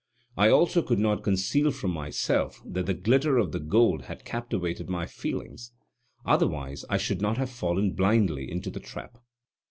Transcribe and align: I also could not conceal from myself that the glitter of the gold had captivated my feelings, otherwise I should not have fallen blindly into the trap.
I 0.35 0.49
also 0.49 0.81
could 0.81 0.97
not 0.97 1.21
conceal 1.21 1.69
from 1.69 1.91
myself 1.91 2.59
that 2.65 2.87
the 2.87 2.95
glitter 2.95 3.37
of 3.37 3.51
the 3.51 3.59
gold 3.59 4.05
had 4.05 4.25
captivated 4.25 4.89
my 4.89 5.05
feelings, 5.05 5.73
otherwise 6.25 6.83
I 6.89 6.97
should 6.97 7.21
not 7.21 7.37
have 7.37 7.51
fallen 7.51 7.93
blindly 7.93 8.49
into 8.51 8.71
the 8.71 8.79
trap. 8.79 9.19